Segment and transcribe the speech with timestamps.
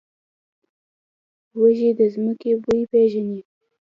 [1.59, 3.41] وزې د ځمکې بوی پېژني